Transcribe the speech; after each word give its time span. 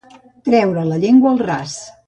Treure 0.47 0.87
la 0.93 0.99
llengua 1.05 1.31
al 1.37 1.41
ras. 1.45 1.81